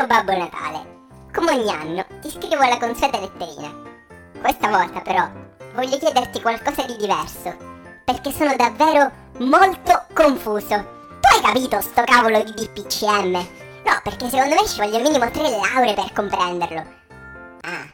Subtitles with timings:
[0.00, 3.70] Caro Babbo Natale, come ogni anno ti scrivo la consueta letterina.
[4.40, 5.28] Questa volta però
[5.74, 7.54] voglio chiederti qualcosa di diverso,
[8.06, 10.74] perché sono davvero molto confuso.
[11.20, 13.32] Tu hai capito sto cavolo di DPCM?
[13.32, 16.84] No, perché secondo me ci vogliono minimo tre lauree per comprenderlo.
[17.60, 17.86] Ah,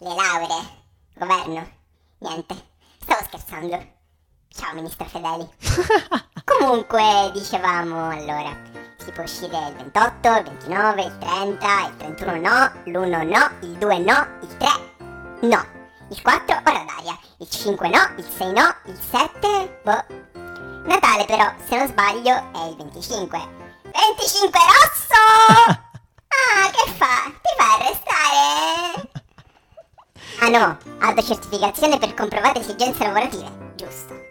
[0.00, 0.68] le lauree.
[1.14, 1.66] Governo.
[2.18, 2.54] Niente,
[3.00, 3.86] stavo scherzando.
[4.50, 5.48] Ciao ministro Fedeli.
[6.44, 8.54] Comunque, dicevamo allora,
[9.08, 13.72] si può uscire il 28, il 29, il 30, il 31 no, l'1 no, il
[13.78, 14.68] 2 no, il 3
[15.48, 15.66] no,
[16.10, 20.04] il 4 ora d'aria, il 5 no, il 6 no, il 7 boh.
[20.84, 23.48] Natale però, se non sbaglio, è il 25.
[23.82, 25.86] 25 rosso!
[26.40, 27.32] Ah, che fa?
[27.42, 29.10] Ti fa arrestare?
[30.40, 34.27] Ah no, autocertificazione per comprovate esigenze lavorative, giusto.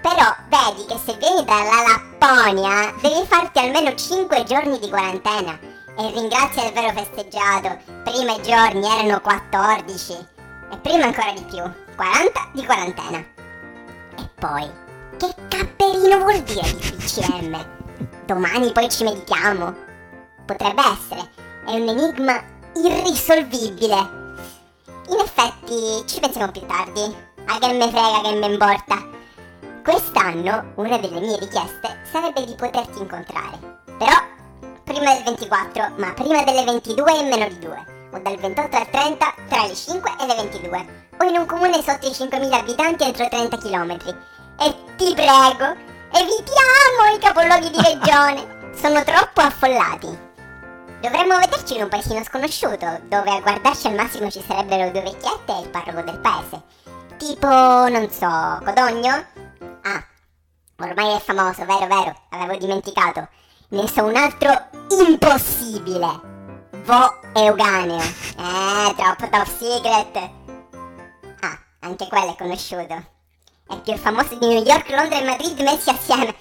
[0.00, 5.58] Però vedi che se vieni dalla Lapponia devi farti almeno 5 giorni di quarantena.
[5.98, 10.12] E ringrazia il vero festeggiato, prima i giorni erano 14
[10.72, 11.62] e prima ancora di più,
[11.96, 13.18] 40 di quarantena.
[13.18, 14.70] E poi,
[15.18, 17.66] che capperino vuol dire di PCM?
[18.24, 19.74] Domani poi ci meditiamo.
[20.46, 21.30] Potrebbe essere,
[21.66, 22.42] è un enigma
[22.74, 24.18] irrisolvibile.
[25.08, 27.28] In effetti, ci pensiamo più tardi.
[27.46, 29.18] A che me frega che me importa.
[29.82, 33.58] Quest'anno una delle mie richieste sarebbe di poterti incontrare.
[33.98, 34.14] Però
[34.84, 37.84] prima del 24, ma prima delle 22 e meno di 2.
[38.12, 41.08] O dal 28 al 30 tra le 5 e le 22.
[41.18, 43.90] O in un comune sotto i 5.000 abitanti entro 30 km.
[44.58, 45.74] E ti prego,
[46.12, 48.72] evitiamo i capoluoghi di regione.
[48.74, 50.28] Sono troppo affollati.
[51.00, 55.52] Dovremmo vederci in un paesino sconosciuto, dove a guardarci al massimo ci sarebbero due vecchiette
[55.52, 56.62] e il parroco del paese.
[57.16, 59.29] Tipo, non so, Codogno?
[59.82, 60.04] Ah,
[60.78, 63.28] ormai è famoso, vero, vero, avevo dimenticato.
[63.68, 64.68] Ne so un altro
[65.06, 66.20] impossibile.
[66.84, 67.98] Vo Euganeo.
[68.40, 70.16] Eh, troppo top secret.
[71.40, 72.94] Ah, anche quello è conosciuto.
[73.68, 76.34] È più famoso di New York, Londra e Madrid messi assieme.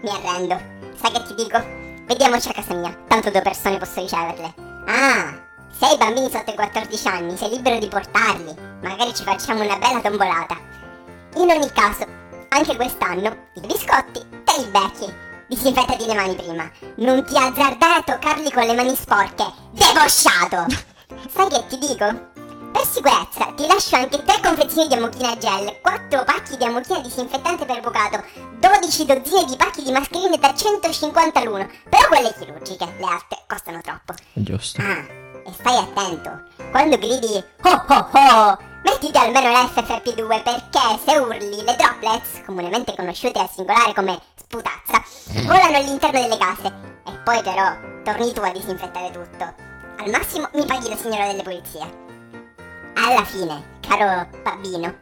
[0.00, 0.58] Mi arrendo.
[0.96, 1.62] Sai che ti dico?
[2.06, 4.54] Vediamoci a casa mia, tanto due persone posso riceverle.
[4.86, 5.38] Ah,
[5.70, 8.54] se hai bambini sotto i 14 anni, sei libero di portarli.
[8.80, 10.56] Magari ci facciamo una bella tombolata.
[11.36, 12.06] In ogni caso,
[12.52, 15.30] anche quest'anno, i biscotti te li becchi.
[15.46, 16.70] Disinfettati le mani prima.
[16.96, 19.44] Non ti azzardare a toccarli con le mani sporche.
[19.70, 20.66] Debosciato!
[21.32, 22.30] Sai che ti dico?
[22.72, 27.66] Per sicurezza ti lascio anche 3 confezioni di amochina gel, 4 pacchi di amochina disinfettante
[27.66, 28.24] per bucato,
[28.58, 33.80] 12 dozzine di pacchi di mascherine da 150 l'uno, però quelle chirurgiche, le altre costano
[33.82, 34.14] troppo.
[34.32, 34.80] Giusto.
[34.80, 35.04] Ah,
[35.44, 41.76] e stai attento, quando gridi oh oh oh, mettiti almeno l'FFP2 perché se urli le
[41.76, 45.02] droplets, comunemente conosciute al singolare come sputazza,
[45.46, 46.66] volano all'interno delle case.
[47.06, 49.54] E poi però torni tu a disinfettare tutto.
[49.98, 52.10] Al massimo mi paghi la signora delle pulizie.
[52.94, 54.94] Alla fine, caro Babbino,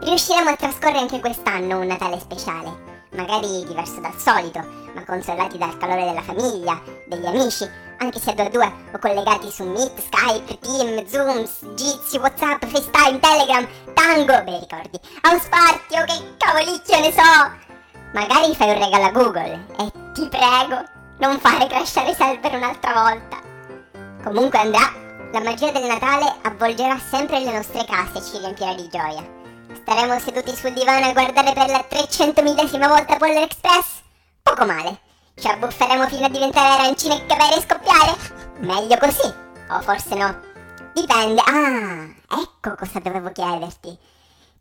[0.00, 2.95] riusciremo a trascorrere anche quest'anno un Natale speciale.
[3.10, 4.60] Magari diverso dal solito,
[4.94, 7.68] ma consolati dal calore della famiglia, degli amici,
[7.98, 12.64] anche se a due a due o collegati su Meet, Skype, Team, Zooms, Jitsi, Whatsapp,
[12.64, 17.64] FaceTime, Telegram, Tango, bei ricordi, House Party o che cavolicchio ne so!
[18.12, 20.82] Magari fai un regalo a Google e ti prego,
[21.18, 23.40] non fare crashare server un'altra volta.
[24.22, 28.88] Comunque andrà la magia del Natale avvolgerà sempre le nostre case e ci riempirà di
[28.88, 29.35] gioia.
[29.76, 34.02] Staremo seduti sul divano a guardare per la 300 millesima volta Polar Express?
[34.42, 35.00] Poco male.
[35.34, 38.16] Ci abbufferemo fino a diventare arancine e capire e scoppiare?
[38.60, 39.32] Meglio così.
[39.70, 40.40] O forse no.
[40.94, 41.42] Dipende.
[41.44, 42.06] Ah,
[42.40, 43.98] ecco cosa dovevo chiederti.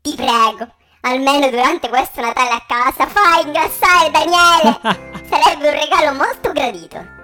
[0.02, 0.68] Ti prego,
[1.02, 4.80] almeno durante questo Natale a casa, fai ingrassare Daniele!
[5.30, 7.15] Sarebbe un regalo molto gradito.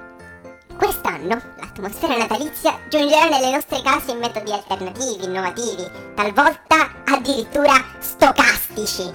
[0.77, 9.11] Quest'anno l'atmosfera natalizia giungerà nelle nostre case in metodi alternativi, innovativi, talvolta addirittura stocastici.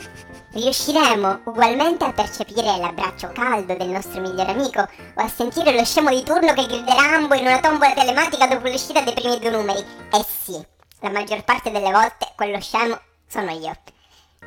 [0.53, 6.09] Riusciremo ugualmente a percepire l'abbraccio caldo del nostro migliore amico o a sentire lo scemo
[6.11, 9.85] di turno che griderà ambo in una tombola telematica dopo l'uscita dei primi due numeri.
[10.13, 10.59] Eh sì,
[11.01, 12.99] la maggior parte delle volte quello scemo
[13.29, 13.77] sono io.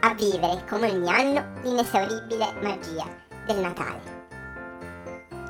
[0.02, 3.06] A vivere come ogni anno l'inesauribile magia
[3.46, 4.18] del Natale.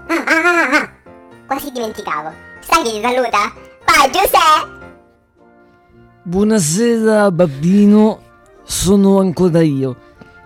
[0.07, 0.98] Ah, ah, ah, ah!
[1.49, 2.31] Quasi dimenticavo.
[2.59, 3.51] Sai chi ti saluta?
[3.87, 4.77] Vai Giuseppe!
[6.21, 8.19] Buonasera bambino,
[8.63, 9.95] sono ancora io.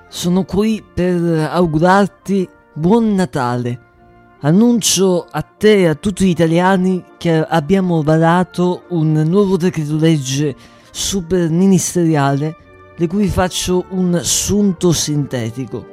[0.08, 3.82] Sono qui per augurarti buon Natale.
[4.44, 10.56] Annuncio a te e a tutti gli italiani che abbiamo varato un nuovo decreto legge
[10.90, 12.56] super ministeriale
[12.96, 15.86] di cui faccio un assunto sintetico.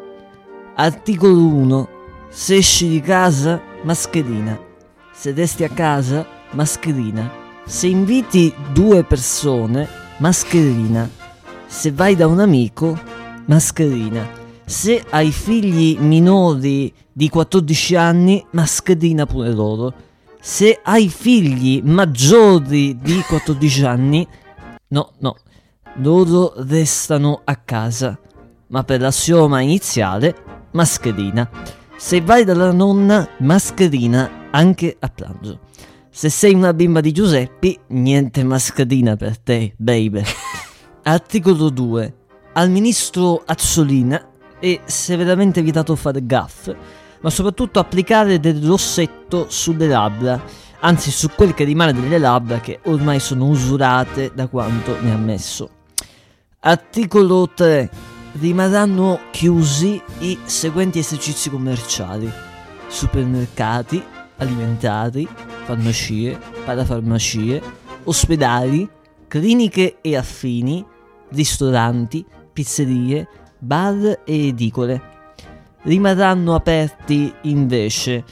[0.77, 1.89] Articolo 1.
[2.29, 4.69] Se esci di casa, mascherina.
[5.21, 7.31] Se resti a casa, mascherina.
[7.67, 9.87] Se inviti due persone,
[10.17, 11.07] mascherina.
[11.67, 12.99] Se vai da un amico,
[13.45, 14.27] mascherina.
[14.65, 19.93] Se hai figli minori di 14 anni, mascherina pure loro.
[20.41, 24.27] Se hai figli maggiori di 14 anni,
[24.89, 25.37] no, no,
[25.97, 28.19] loro restano a casa.
[28.69, 30.35] Ma per l'assioma iniziale,
[30.71, 31.79] mascherina.
[32.03, 35.61] Se vai dalla nonna, mascherina anche a pranzo.
[36.09, 40.23] Se sei una bimba di Giuseppi, niente mascherina per te, baby.
[41.05, 42.15] Articolo 2.
[42.55, 46.75] Al ministro Azzolina è severamente vietato fare gaff,
[47.21, 50.43] ma soprattutto applicare del rossetto sulle labbra,
[50.81, 55.19] anzi su quel che rimane delle labbra che ormai sono usurate da quanto ne ha
[55.19, 55.69] messo.
[56.61, 58.10] Articolo 3.
[58.33, 62.31] Rimarranno chiusi i seguenti esercizi commerciali:
[62.87, 64.03] supermercati,
[64.37, 65.29] alimentari,
[65.65, 67.61] farmacie, parafarmacie,
[68.05, 68.89] ospedali,
[69.27, 70.85] cliniche e affini,
[71.31, 73.29] ristoranti, pizzerie,
[73.59, 75.03] bar e edicole.
[75.83, 78.25] Rimarranno aperti invece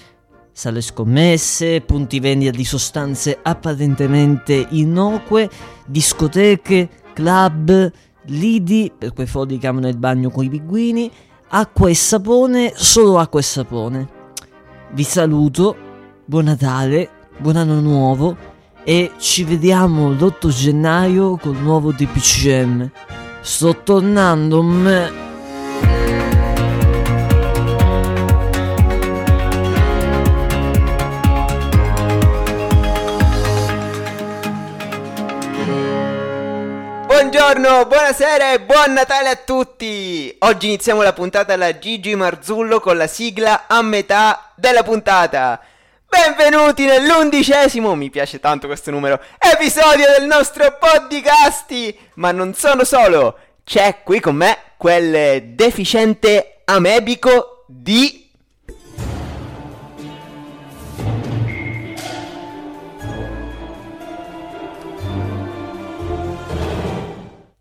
[0.52, 5.48] sale scommesse, punti vendita di sostanze apparentemente innocue,
[5.86, 7.92] discoteche, club,
[8.28, 11.10] lidi per quei fodi che amano il bagno con i pinguini,
[11.48, 14.08] acqua e sapone, solo acqua e sapone.
[14.92, 15.76] Vi saluto,
[16.25, 18.36] buon Natale, buon anno nuovo
[18.84, 22.90] e ci vediamo l'8 gennaio col nuovo DPCM.
[23.40, 25.27] Sto tornando, me.
[37.50, 40.36] Buongiorno, buonasera e buon Natale a tutti!
[40.40, 45.58] Oggi iniziamo la puntata alla Gigi Marzullo con la sigla a metà della puntata.
[46.06, 51.94] Benvenuti nell'undicesimo, mi piace tanto questo numero, episodio del nostro podcast!
[52.16, 58.27] Ma non sono solo, c'è qui con me quel deficiente amebico di...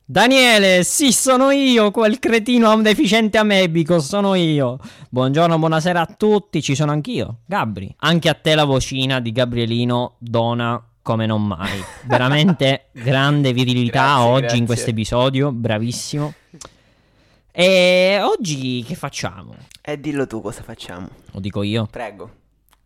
[0.10, 4.80] Daniele, sì, sono io, quel cretino deficiente amebico, sono io.
[5.10, 7.94] Buongiorno, buonasera a tutti, ci sono anch'io, Gabri.
[7.98, 11.84] Anche a te la vocina di Gabrielino dona come non mai.
[12.06, 14.58] Veramente grande virilità Grazie, oggi grazie.
[14.60, 16.34] in questo episodio, bravissimo.
[17.52, 19.56] E oggi che facciamo?
[19.82, 21.10] E dillo tu cosa facciamo.
[21.32, 21.86] Lo dico io.
[21.92, 22.32] Prego,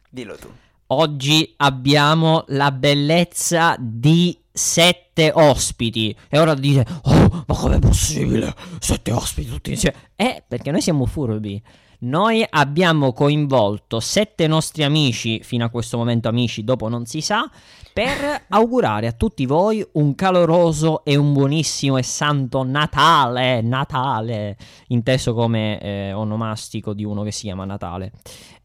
[0.09, 0.49] dillo tu.
[0.93, 6.13] Oggi abbiamo la bellezza di sette ospiti.
[6.27, 8.53] E ora dite, oh, ma com'è possibile?
[8.79, 9.95] Sette ospiti tutti insieme.
[10.17, 11.63] Eh, perché noi siamo furbi.
[11.99, 17.49] Noi abbiamo coinvolto sette nostri amici, fino a questo momento amici, dopo non si sa,
[17.93, 23.61] per augurare a tutti voi un caloroso e un buonissimo e santo Natale.
[23.61, 28.11] Natale, inteso come eh, onomastico di uno che si chiama Natale.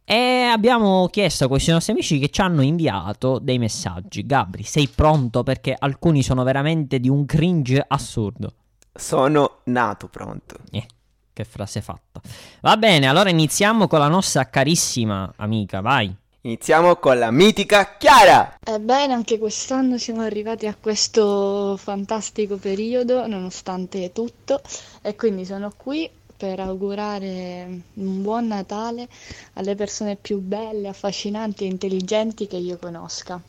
[0.09, 4.25] E abbiamo chiesto a questi nostri amici che ci hanno inviato dei messaggi.
[4.25, 5.43] Gabri, sei pronto?
[5.43, 8.53] Perché alcuni sono veramente di un cringe assurdo.
[8.95, 10.59] Sono nato pronto.
[10.71, 10.87] Eh,
[11.33, 12.21] che frase fatta.
[12.61, 16.17] Va bene, allora iniziamo con la nostra carissima amica, vai.
[16.43, 18.59] Iniziamo con la mitica Chiara.
[18.63, 24.61] Ebbene, anche quest'anno siamo arrivati a questo fantastico periodo, nonostante tutto,
[25.03, 29.09] e quindi sono qui per augurare un buon Natale
[29.55, 33.41] alle persone più belle, affascinanti e intelligenti che io conosca.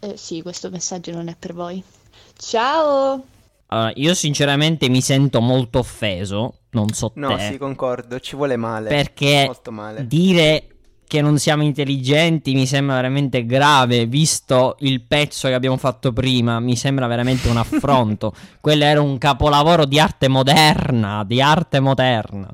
[0.00, 1.82] Eh, sì, questo messaggio non è per voi.
[2.36, 3.24] Ciao!
[3.70, 8.56] Allora, io sinceramente mi sento molto offeso, non so No, te, sì, concordo, ci vuole
[8.56, 8.88] male.
[8.88, 10.06] perché Molto male.
[10.06, 10.77] dire
[11.08, 16.60] che non siamo intelligenti mi sembra veramente grave, visto il pezzo che abbiamo fatto prima,
[16.60, 18.32] mi sembra veramente un affronto.
[18.60, 22.48] Quello era un capolavoro di arte moderna, di arte moderna.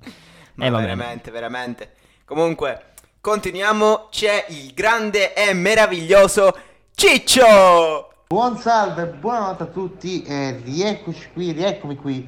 [0.55, 0.95] Ma Eh, va bene.
[0.95, 1.91] veramente, veramente.
[2.25, 4.09] Comunque, continuiamo.
[4.11, 6.57] C'è il grande e meraviglioso
[6.95, 8.09] Ciccio.
[8.27, 12.27] Buon salve, buonanotte a tutti e rieccoci qui, rieccomi qui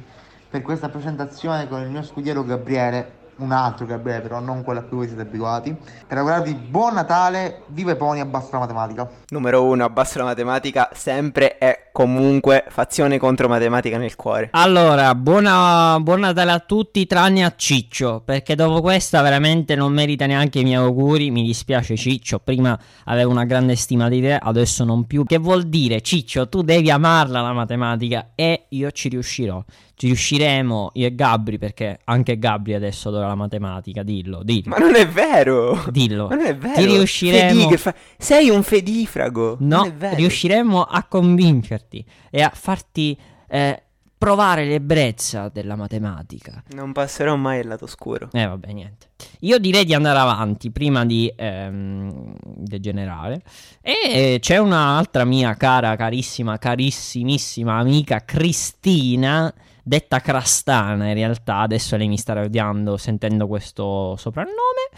[0.49, 4.83] per questa presentazione con il mio scudiero Gabriele, un altro Gabriele però, non quello a
[4.83, 5.77] cui voi siete abituati,
[6.07, 9.09] per augurarvi buon Natale, viva i poni, abbassa la matematica.
[9.29, 14.49] Numero uno, abbasso la matematica, sempre e comunque fazione contro matematica nel cuore.
[14.53, 20.27] Allora, buona, buon Natale a tutti tranne a Ciccio, perché dopo questa veramente non merita
[20.27, 24.85] neanche i miei auguri, mi dispiace Ciccio, prima avevo una grande stima di te, adesso
[24.85, 25.25] non più.
[25.25, 29.63] Che vuol dire Ciccio, tu devi amarla la matematica e io ci riuscirò.
[29.99, 34.69] Ci riusciremo io e Gabri, perché anche Gabri adesso adora la matematica, dillo, dillo.
[34.69, 35.83] Ma non è vero!
[35.89, 36.29] Dillo.
[36.29, 36.75] Ma non è vero!
[36.75, 37.69] Ti riusciremo.
[37.69, 39.57] Fedigra- sei un fedifrago!
[39.61, 40.17] No, è vero.
[40.17, 43.17] riusciremo a convincerti e a farti
[43.49, 43.83] eh,
[44.19, 46.63] provare l'ebbrezza della matematica.
[46.73, 48.29] Non passerò mai al lato scuro.
[48.33, 49.09] Eh vabbè, niente.
[49.41, 53.41] Io direi di andare avanti prima di ehm, degenerare.
[53.81, 59.53] E c'è un'altra mia cara, carissima, carissimissima amica Cristina,
[59.87, 61.61] detta Crastana in realtà.
[61.61, 64.91] Adesso lei mi starà odiando sentendo questo soprannome.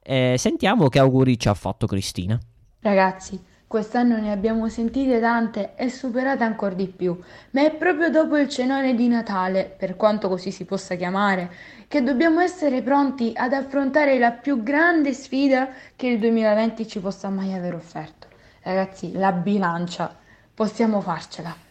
[0.00, 2.38] Eh, sentiamo che auguri ci ha fatto Cristina.
[2.80, 7.18] Ragazzi, quest'anno ne abbiamo sentite tante e superate ancora di più,
[7.50, 11.50] ma è proprio dopo il cenone di Natale, per quanto così si possa chiamare,
[11.88, 17.28] che dobbiamo essere pronti ad affrontare la più grande sfida che il 2020 ci possa
[17.30, 18.28] mai aver offerto.
[18.62, 20.16] Ragazzi, la bilancia,
[20.54, 21.65] possiamo farcela.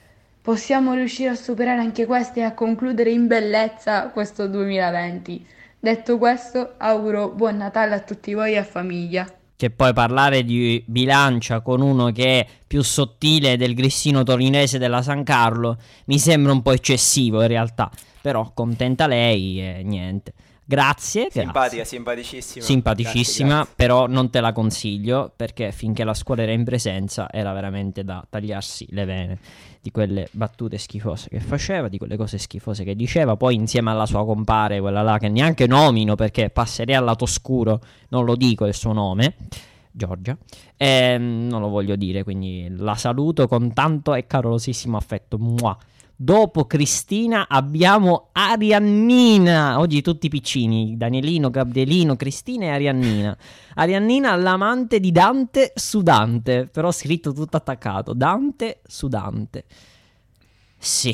[0.46, 5.44] Possiamo riuscire a superare anche questa e a concludere in bellezza questo 2020.
[5.80, 9.28] Detto questo, auguro buon Natale a tutti voi e a famiglia.
[9.56, 15.02] Che poi parlare di bilancia con uno che è più sottile del grissino torinese della
[15.02, 17.90] San Carlo mi sembra un po' eccessivo in realtà.
[18.22, 20.34] Però contenta lei e niente.
[20.68, 21.28] Grazie.
[21.30, 21.86] Simpatica, grazie.
[21.86, 22.66] simpaticissima.
[22.66, 23.74] Simpaticissima, Grazie, grazie.
[23.76, 28.26] però non te la consiglio perché finché la scuola era in presenza era veramente da
[28.28, 29.38] tagliarsi le vene
[29.80, 33.36] di quelle battute schifose che faceva, di quelle cose schifose che diceva.
[33.36, 37.80] Poi insieme alla sua compare, quella là che neanche nomino perché passerei al lato scuro,
[38.10, 39.36] non lo dico il suo nome.
[39.92, 40.36] Giorgia,
[40.78, 45.38] Ehm, non lo voglio dire, quindi la saluto con tanto e calorosissimo affetto.
[45.38, 45.78] Mua.
[46.18, 49.80] Dopo Cristina abbiamo Ariannina.
[49.80, 53.38] Oggi tutti piccini: Danielino, Gabrielino, Cristina e Ariannina.
[53.74, 56.70] Ariannina, l'amante di Dante su Dante.
[56.72, 59.66] Però scritto tutto attaccato: Dante su Dante.
[60.78, 61.14] Sì,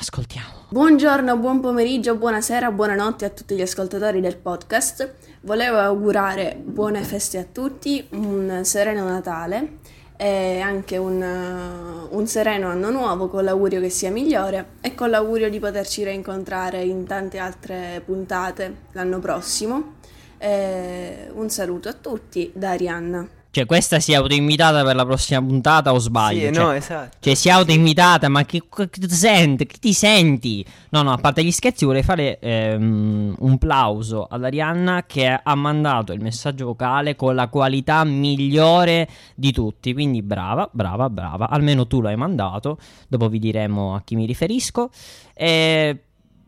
[0.00, 0.64] ascoltiamo.
[0.68, 5.14] Buongiorno, buon pomeriggio, buonasera, buonanotte a tutti gli ascoltatori del podcast.
[5.42, 9.78] Volevo augurare buone feste a tutti, un sereno Natale
[10.16, 15.10] e anche un, uh, un sereno anno nuovo con l'augurio che sia migliore e con
[15.10, 19.94] l'augurio di poterci rincontrare in tante altre puntate l'anno prossimo.
[20.38, 23.43] E un saluto a tutti da Arianna.
[23.54, 26.48] Cioè, questa si è autoinvitata per la prossima puntata o sbaglio?
[26.48, 27.16] Sì, Cioè, no, esatto.
[27.20, 29.64] Cioè, si è autoinvitata, ma che, che ti senti?
[29.64, 30.66] Che ti senti?
[30.88, 35.54] No, no, a parte gli scherzi, vorrei fare ehm, un plauso ad Arianna che ha
[35.54, 39.92] mandato il messaggio vocale con la qualità migliore di tutti.
[39.92, 41.48] Quindi brava, brava, brava.
[41.48, 42.76] Almeno tu l'hai mandato.
[43.06, 44.90] Dopo vi diremo a chi mi riferisco.
[45.32, 46.02] E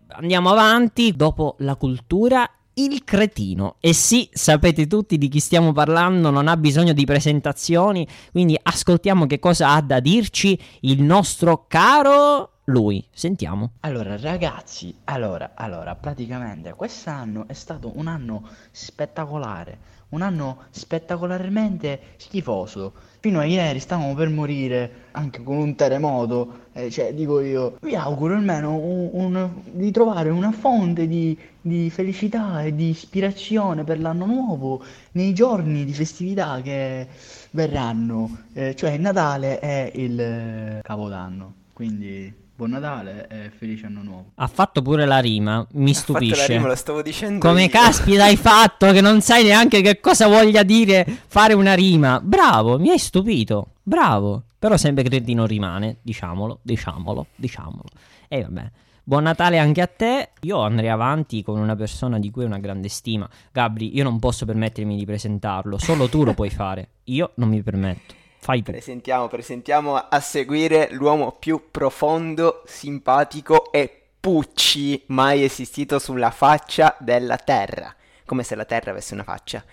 [0.09, 1.13] andiamo avanti.
[1.15, 3.77] Dopo la cultura il cretino.
[3.81, 9.27] E sì, sapete tutti di chi stiamo parlando, non ha bisogno di presentazioni, quindi ascoltiamo
[9.27, 13.05] che cosa ha da dirci il nostro caro lui.
[13.11, 13.73] Sentiamo.
[13.81, 19.79] Allora, ragazzi, allora, allora, praticamente quest'anno è stato un anno spettacolare,
[20.11, 22.93] un anno spettacolarmente schifoso.
[23.27, 27.97] Fino a ieri stavamo per morire, anche con un terremoto, eh, cioè, dico io, vi
[27.97, 33.99] auguro almeno un- un- di trovare una fonte di, di felicità e di ispirazione per
[34.01, 34.81] l'anno nuovo
[35.13, 37.09] nei giorni di festività che
[37.51, 41.55] verranno, eh, cioè Natale e il eh, Capodanno.
[41.73, 44.31] Quindi buon Natale e felice anno nuovo.
[44.35, 46.53] Ha fatto pure la rima, mi Ha fatto la stupisce.
[46.55, 47.69] rima, lo stavo dicendo Come io.
[47.69, 52.19] caspita hai fatto che non sai neanche che cosa voglia dire fare una rima.
[52.23, 53.69] Bravo, mi hai stupito.
[53.83, 54.43] Bravo.
[54.59, 57.85] Però sempre cretino rimane, diciamolo, diciamolo, diciamolo.
[58.27, 58.71] E vabbè.
[59.05, 60.31] Buon Natale anche a te.
[60.41, 63.29] Io andrei avanti con una persona di cui ho una grande stima.
[63.53, 66.89] Gabri, io non posso permettermi di presentarlo, solo tu lo puoi fare.
[67.05, 68.15] Io non mi permetto.
[68.39, 68.71] Fai tu.
[68.71, 77.37] Presentiamo, presentiamo a seguire l'uomo più profondo, simpatico e pucci mai esistito sulla faccia della
[77.37, 77.95] Terra.
[78.25, 79.65] Come se la Terra avesse una faccia.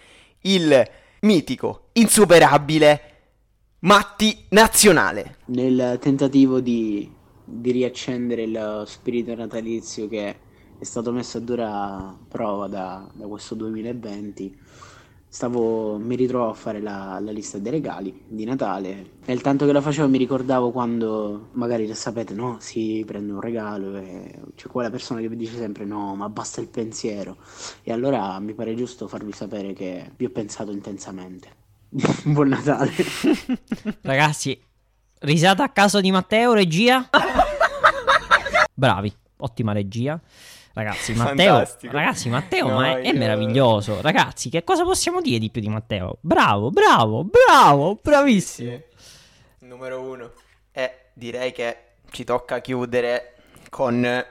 [0.42, 0.90] Il
[1.22, 3.14] mitico, insuperabile
[3.80, 5.38] Matti Nazionale.
[5.46, 7.12] nel tentativo di,
[7.44, 10.36] di riaccendere lo spirito natalizio che
[10.80, 14.58] è stato messo a dura prova da, da questo 2020,
[15.34, 19.66] stavo, mi ritrovo a fare la, la lista dei regali di Natale e il tanto
[19.66, 24.68] che la facevo mi ricordavo quando magari sapete no, si prende un regalo e c'è
[24.68, 27.38] quella persona che vi dice sempre no, ma basta il pensiero
[27.82, 31.48] e allora mi pare giusto farvi sapere che vi ho pensato intensamente.
[32.26, 32.92] Buon Natale!
[34.02, 34.56] Ragazzi,
[35.22, 37.10] risata a caso di Matteo, regia?
[38.72, 40.22] Bravi, ottima regia.
[40.74, 41.94] Ragazzi, Matteo, Fantastico.
[41.94, 44.02] ragazzi, Matteo No, ma è, è io- meraviglioso.
[44.02, 46.18] Ragazzi, che cosa possiamo dire di più di Matteo?
[46.22, 48.80] Bravo, bravo, bravo, bravissimo.
[49.60, 50.32] Numero uno.
[50.72, 51.78] E direi che
[52.12, 53.36] ci tocca chiudere
[53.70, 54.24] con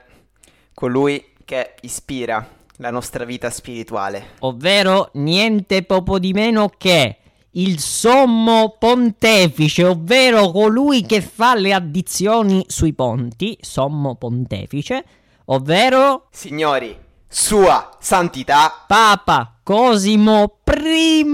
[0.73, 2.45] colui che ispira
[2.77, 4.31] la nostra vita spirituale.
[4.39, 7.17] ovvero niente poco di meno che
[7.51, 15.05] il sommo pontefice, ovvero colui che fa le addizioni sui ponti, sommo pontefice,
[15.45, 16.97] ovvero Signori,
[17.27, 21.25] Sua Santità Papa Cosimo I.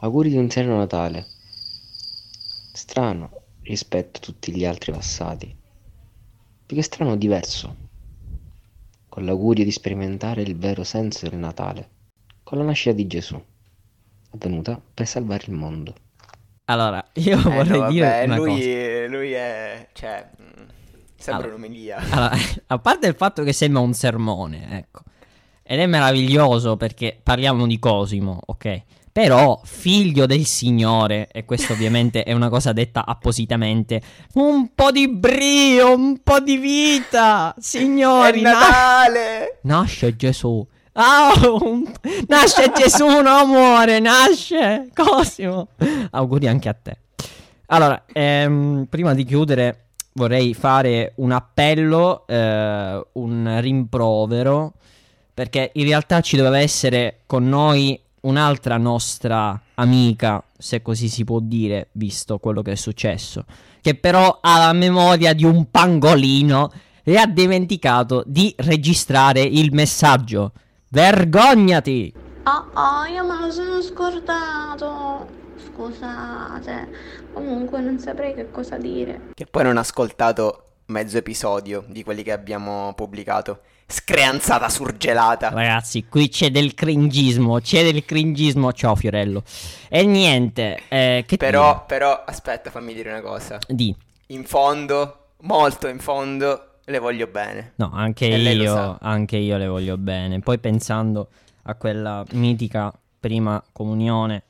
[0.00, 1.26] Auguri di un sereno Natale.
[2.72, 3.30] Strano
[3.62, 5.54] rispetto a tutti gli altri passati.
[6.66, 7.76] Più che strano diverso.
[9.08, 11.90] Con l'augurio di sperimentare il vero senso del Natale.
[12.42, 13.40] Con la nascita di Gesù.
[14.30, 15.94] Avvenuta per salvare il mondo.
[16.64, 19.06] Allora, io Eh, vorrei no, dire vabbè, una lui, cosa.
[19.08, 19.88] lui è...
[19.92, 20.30] cioè...
[21.22, 21.58] Sembra Allora.
[21.58, 21.98] un'omelia.
[22.10, 22.36] Allora,
[22.66, 25.02] a parte il fatto che sembra un sermone, ecco.
[25.62, 28.82] Ed è meraviglioso perché parliamo di Cosimo, ok?
[29.12, 34.02] Però, figlio del Signore, e questo ovviamente è una cosa detta appositamente,
[34.34, 38.40] un po' di brio, un po' di vita, signori.
[38.40, 39.58] È na- Natale!
[39.62, 40.66] nasce Gesù.
[40.94, 41.90] Un-
[42.26, 45.68] nasce Gesù, no muore, nasce Cosimo.
[46.10, 46.96] Auguri anche a te.
[47.66, 49.81] Allora, ehm, prima di chiudere
[50.14, 54.74] vorrei fare un appello, eh, un rimprovero,
[55.34, 61.40] perché in realtà ci doveva essere con noi un'altra nostra amica, se così si può
[61.40, 63.44] dire, visto quello che è successo,
[63.80, 66.70] che però ha la memoria di un pangolino
[67.02, 70.52] e ha dimenticato di registrare il messaggio.
[70.88, 72.12] Vergognati!
[72.44, 75.41] Oh oh, io me lo sono scordato.
[75.66, 76.88] Scusate.
[77.32, 79.30] Comunque non saprei che cosa dire.
[79.34, 83.60] Che poi non ha ascoltato mezzo episodio di quelli che abbiamo pubblicato.
[83.86, 85.50] Screanzata surgelata.
[85.50, 88.72] Ragazzi, qui c'è del cringismo, c'è del cringismo.
[88.72, 89.42] Ciao Fiorello.
[89.88, 93.58] E niente, eh, che Però, però, aspetta, fammi dire una cosa.
[93.66, 93.74] dire?
[93.74, 93.96] Di.
[94.28, 97.72] In fondo, molto in fondo, le voglio bene.
[97.76, 100.40] No, anche E io, anche io le voglio bene.
[100.40, 101.28] Poi pensando
[101.64, 104.44] a quella mitica prima comunione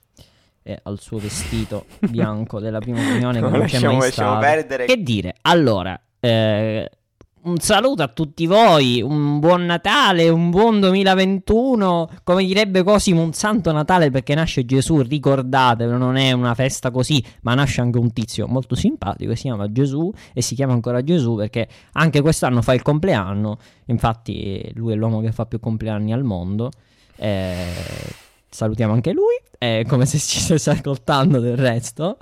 [0.63, 4.39] e al suo vestito bianco della prima comunione che No, non c'è lasciamo- mai lasciamo
[4.39, 4.85] perdere.
[4.87, 5.35] Che dire?
[5.43, 6.91] Allora, eh,
[7.45, 12.09] un saluto a tutti voi, un buon Natale, un buon 2021.
[12.23, 15.01] Come direbbe Cosimo, un santo Natale perché nasce Gesù.
[15.03, 19.43] Ricordatevelo, non è una festa così, ma nasce anche un tizio molto simpatico che si
[19.43, 23.59] chiama Gesù e si chiama ancora Gesù perché anche quest'anno fa il compleanno.
[23.87, 26.71] Infatti, lui è l'uomo che fa più compleanni al mondo.
[27.17, 27.65] Eh,
[28.53, 29.35] salutiamo anche lui.
[29.59, 32.19] eh, come se ci stesse ascoltando del resto.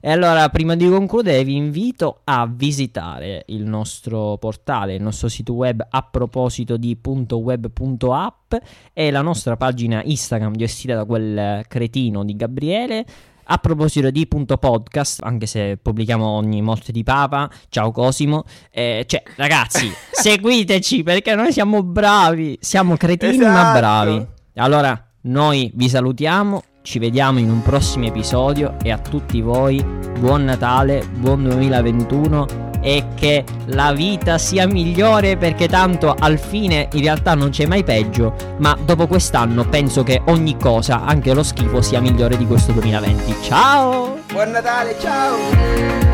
[0.00, 5.54] E allora, prima di concludere, vi invito a visitare il nostro portale, il nostro sito
[5.54, 8.54] web a proposito di .web.app
[8.92, 13.04] e la nostra pagina Instagram gestita da quel cretino di Gabriele.
[13.46, 18.44] A proposito di punto podcast, anche se pubblichiamo ogni morte di Papa, ciao Cosimo.
[18.70, 23.78] Eh, cioè, ragazzi, seguiteci perché noi siamo bravi, siamo cretini ma Esatto.
[23.78, 24.26] bravi.
[24.54, 29.82] Allora, noi vi salutiamo, ci vediamo in un prossimo episodio e a tutti voi
[30.18, 37.00] buon Natale, buon 2021 e che la vita sia migliore perché tanto al fine in
[37.00, 41.80] realtà non c'è mai peggio, ma dopo quest'anno penso che ogni cosa, anche lo schifo,
[41.80, 43.36] sia migliore di questo 2020.
[43.42, 44.18] Ciao!
[44.30, 46.13] Buon Natale, ciao!